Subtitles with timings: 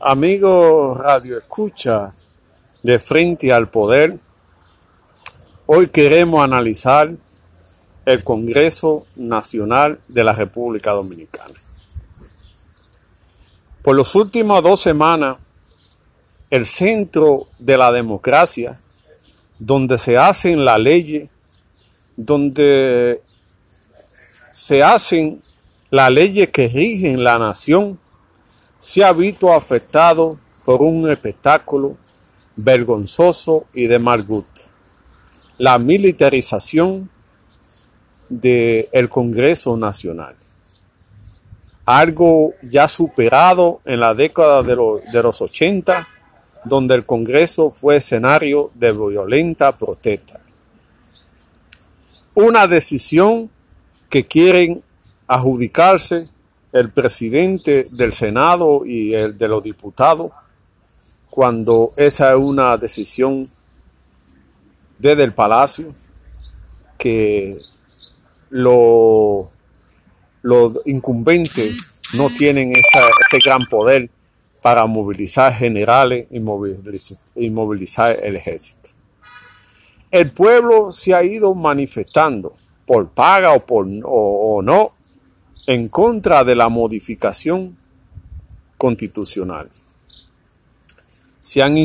[0.00, 2.12] Amigos Radio Escucha
[2.84, 4.16] de Frente al Poder,
[5.66, 7.10] hoy queremos analizar
[8.06, 11.54] el Congreso Nacional de la República Dominicana.
[13.82, 15.38] Por las últimas dos semanas,
[16.48, 18.80] el centro de la democracia,
[19.58, 21.28] donde se hacen las leyes,
[22.16, 23.20] donde
[24.52, 25.42] se hacen
[25.90, 27.98] las leyes que rigen la nación,
[28.78, 31.96] se ha visto afectado por un espectáculo
[32.56, 34.62] vergonzoso y de mal gusto.
[35.58, 37.10] La militarización
[38.28, 40.36] del Congreso Nacional.
[41.84, 44.76] Algo ya superado en la década de,
[45.10, 46.06] de los 80,
[46.64, 50.40] donde el Congreso fue escenario de violenta protesta.
[52.34, 53.50] Una decisión
[54.10, 54.82] que quieren
[55.26, 56.28] adjudicarse
[56.72, 60.32] el presidente del Senado y el de los diputados
[61.30, 63.48] cuando esa es una decisión
[64.98, 65.94] desde el Palacio
[66.98, 67.54] que
[68.50, 69.46] los
[70.84, 71.76] incumbentes
[72.14, 74.10] no tienen ese gran poder
[74.62, 78.90] para movilizar generales y movilizar, y el ejército.
[80.10, 84.97] El pueblo se ha ido manifestando por paga o, por, o no
[85.68, 87.76] en contra de la modificación
[88.78, 89.68] constitucional.
[91.40, 91.84] Se han, eh,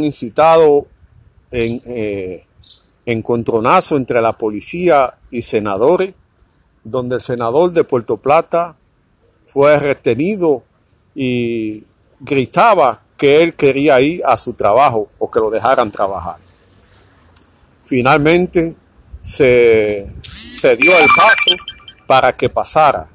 [0.00, 0.86] incitado
[1.50, 2.46] en eh,
[3.04, 6.14] entre la policía y senadores,
[6.84, 8.76] donde el senador de Puerto Plata
[9.48, 10.62] fue retenido
[11.16, 11.82] y
[12.20, 16.36] gritaba que él quería ir a su trabajo o que lo dejaran trabajar.
[17.86, 18.76] Finalmente
[19.20, 21.73] se, se dio el paso
[22.14, 23.08] para que pasara.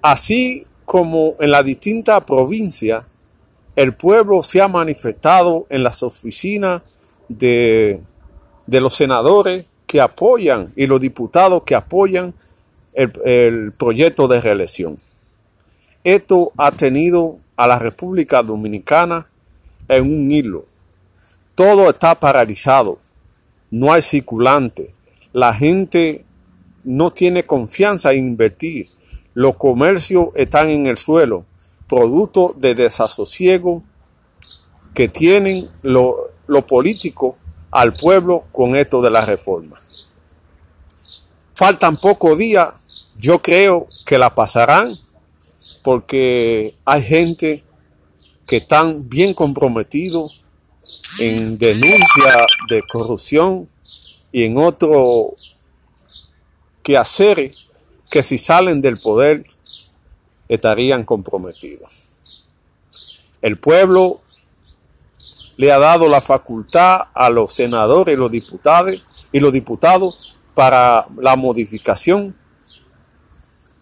[0.00, 3.08] Así como en la distinta provincia,
[3.74, 6.82] el pueblo se ha manifestado en las oficinas
[7.28, 8.00] de,
[8.68, 12.34] de los senadores que apoyan y los diputados que apoyan
[12.92, 14.96] el, el proyecto de reelección.
[16.04, 19.26] Esto ha tenido a la República Dominicana
[19.88, 20.66] en un hilo.
[21.56, 23.00] Todo está paralizado,
[23.72, 24.94] no hay circulante,
[25.32, 26.24] la gente
[26.84, 28.88] no tiene confianza en invertir.
[29.34, 31.44] Los comercios están en el suelo,
[31.88, 33.82] producto de desasosiego
[34.94, 36.14] que tienen los
[36.46, 37.36] lo políticos
[37.70, 39.80] al pueblo con esto de la reforma.
[41.54, 42.74] Faltan pocos días,
[43.16, 44.96] yo creo que la pasarán
[45.82, 47.64] porque hay gente
[48.46, 50.44] que están bien comprometidos
[51.20, 53.68] en denuncia de corrupción
[54.32, 55.34] y en otro
[56.82, 57.52] que hacer
[58.10, 59.46] que si salen del poder
[60.48, 62.08] estarían comprometidos.
[63.40, 64.20] El pueblo
[65.56, 71.06] le ha dado la facultad a los senadores y los diputados y los diputados para
[71.16, 72.34] la modificación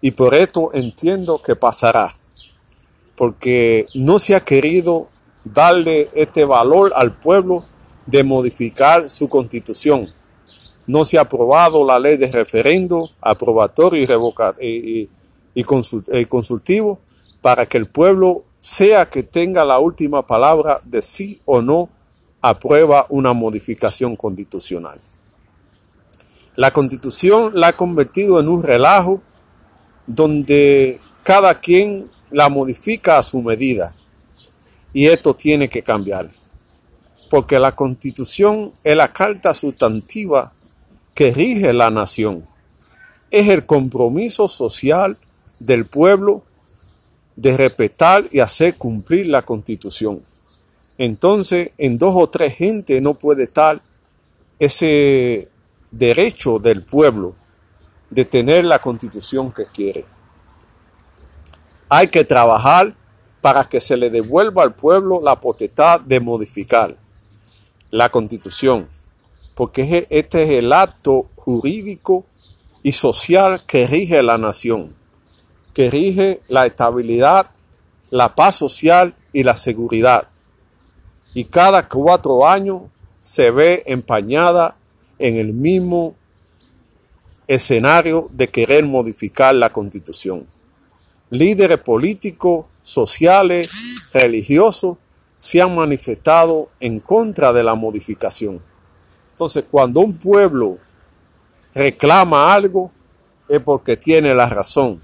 [0.00, 2.14] y por esto entiendo que pasará
[3.16, 5.08] porque no se ha querido
[5.44, 7.64] darle este valor al pueblo
[8.06, 10.08] de modificar su constitución
[10.86, 14.02] no se ha aprobado la ley de referendo aprobatorio
[14.60, 15.08] y,
[15.54, 15.64] y,
[16.26, 16.98] consultivo
[17.40, 21.88] para que el pueblo sea que tenga la última palabra de sí o no
[22.40, 24.98] aprueba una modificación constitucional.
[26.56, 29.22] La constitución la ha convertido en un relajo
[30.06, 33.94] donde cada quien la modifica a su medida
[34.92, 36.30] y esto tiene que cambiar
[37.30, 40.52] porque la constitución es la carta sustantiva
[41.20, 42.46] que rige la nación.
[43.30, 45.18] Es el compromiso social
[45.58, 46.42] del pueblo
[47.36, 50.22] de respetar y hacer cumplir la constitución.
[50.96, 53.82] Entonces, en dos o tres gente no puede estar
[54.58, 55.50] ese
[55.90, 57.34] derecho del pueblo
[58.08, 60.06] de tener la constitución que quiere.
[61.90, 62.94] Hay que trabajar
[63.42, 66.96] para que se le devuelva al pueblo la potestad de modificar
[67.90, 68.88] la constitución
[69.60, 72.24] porque este es el acto jurídico
[72.82, 74.94] y social que rige la nación,
[75.74, 77.50] que rige la estabilidad,
[78.08, 80.28] la paz social y la seguridad.
[81.34, 82.84] Y cada cuatro años
[83.20, 84.78] se ve empañada
[85.18, 86.14] en el mismo
[87.46, 90.46] escenario de querer modificar la constitución.
[91.28, 93.68] Líderes políticos, sociales,
[94.14, 94.96] religiosos
[95.36, 98.69] se han manifestado en contra de la modificación.
[99.40, 100.76] Entonces, cuando un pueblo
[101.74, 102.90] reclama algo,
[103.48, 105.00] es porque tiene la razón.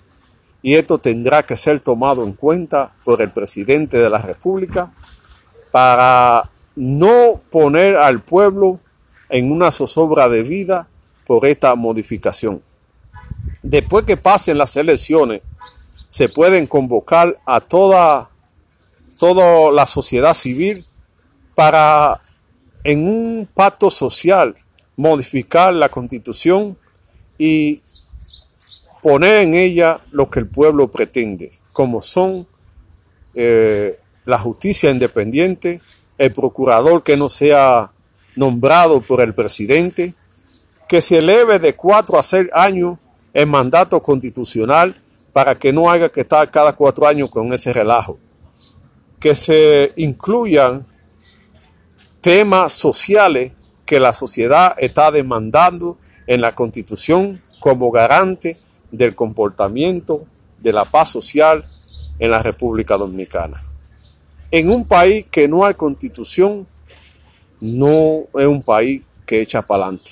[0.60, 4.92] y esto tendrá que ser tomado en cuenta por el presidente de la República
[5.70, 8.78] para no poner al pueblo
[9.30, 10.86] en una zozobra de vida
[11.26, 12.60] por esta modificación.
[13.62, 15.40] Después que pasen las elecciones,
[16.10, 18.28] se pueden convocar a toda,
[19.18, 20.84] toda la sociedad civil
[21.54, 22.20] para,
[22.86, 24.54] en un pacto social,
[24.96, 26.78] modificar la constitución
[27.36, 27.82] y
[29.02, 32.46] poner en ella lo que el pueblo pretende, como son
[33.34, 35.80] eh, la justicia independiente,
[36.16, 37.90] el procurador que no sea
[38.36, 40.14] nombrado por el presidente,
[40.88, 42.98] que se eleve de cuatro a seis años
[43.34, 48.16] el mandato constitucional para que no haya que estar cada cuatro años con ese relajo,
[49.18, 50.86] que se incluyan
[52.26, 53.52] temas sociales
[53.84, 55.96] que la sociedad está demandando
[56.26, 58.58] en la constitución como garante
[58.90, 60.24] del comportamiento
[60.58, 61.64] de la paz social
[62.18, 63.62] en la República Dominicana.
[64.50, 66.66] En un país que no hay constitución,
[67.60, 70.10] no es un país que echa para adelante,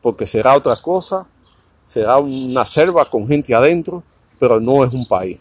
[0.00, 1.28] porque será otra cosa,
[1.86, 4.02] será una selva con gente adentro,
[4.40, 5.38] pero no es un país.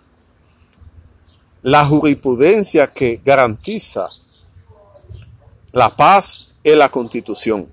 [1.64, 4.08] La jurisprudencia que garantiza
[5.74, 7.68] la paz es la constitución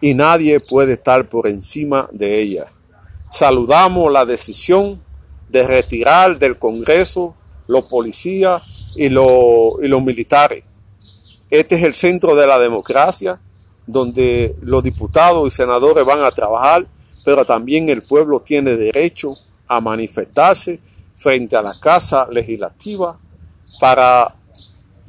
[0.00, 2.66] y nadie puede estar por encima de ella.
[3.30, 5.00] Saludamos la decisión
[5.48, 7.34] de retirar del Congreso
[7.66, 8.62] los policías
[8.96, 10.64] y los, y los militares.
[11.50, 13.38] Este es el centro de la democracia,
[13.86, 16.86] donde los diputados y senadores van a trabajar,
[17.24, 19.36] pero también el pueblo tiene derecho
[19.68, 20.80] a manifestarse
[21.18, 23.18] frente a la Casa Legislativa
[23.78, 24.34] para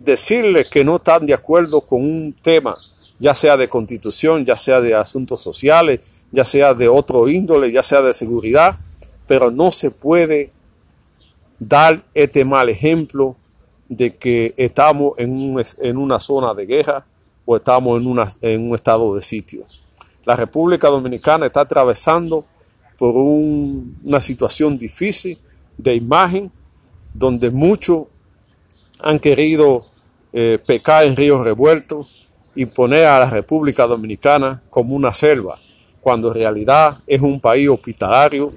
[0.04, 2.76] decirles que no están de acuerdo con un tema,
[3.20, 6.02] ya sea de constitución, ya sea de asuntos sociales,
[6.32, 8.78] ya sea de otro índole, ya sea de seguridad,
[9.28, 10.52] pero no se puede
[11.60, 13.36] dar este mal ejemplo
[13.88, 17.06] de que estamos en, en una zona de guerra
[17.46, 19.66] o estamos en, una, en un estado de sitio.
[20.26, 22.46] La República Dominicana está atravesando
[22.98, 25.38] por una situación difícil
[25.78, 26.52] de imagen,
[27.14, 28.08] donde muchos
[29.00, 29.86] han querido
[30.34, 35.58] eh, pecar en ríos revueltos y poner a la República Dominicana como una selva,
[36.02, 38.52] cuando en realidad es un país hospitalario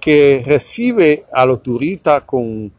[0.00, 2.72] que recibe a los turistas con,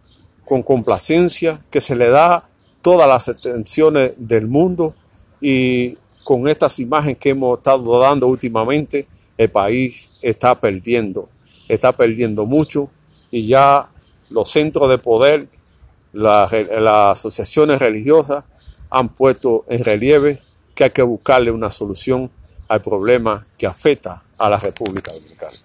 [0.43, 2.43] con complacencia, que se le da
[2.81, 4.95] todas las atenciones del mundo
[5.39, 9.07] y con estas imágenes que hemos estado dando últimamente,
[9.37, 11.29] el país está perdiendo,
[11.67, 12.89] está perdiendo mucho
[13.31, 13.89] y ya
[14.29, 15.47] los centros de poder,
[16.13, 18.43] las, las asociaciones religiosas
[18.89, 20.41] han puesto en relieve
[20.75, 22.29] que hay que buscarle una solución
[22.67, 25.57] al problema que afecta a la República Dominicana.